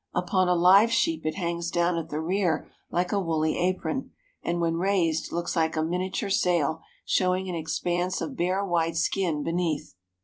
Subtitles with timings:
[0.15, 4.09] Upon a live sheep it hangs down at the rear like a woolly apron,
[4.41, 9.43] and when raised looks like a miniature sail, showing an expanse of bare white skin
[9.43, 9.93] beneath.